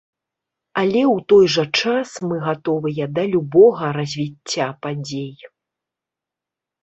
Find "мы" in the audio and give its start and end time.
2.29-2.35